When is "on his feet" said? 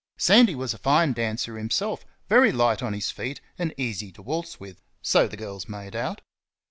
2.81-3.39